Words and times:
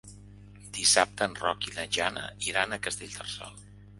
Dissabte 0.77 1.27
en 1.31 1.35
Roc 1.41 1.67
i 1.69 1.75
na 1.77 1.85
Jana 1.97 2.25
iran 2.49 2.73
a 2.73 2.79
Castellterçol. 2.87 3.63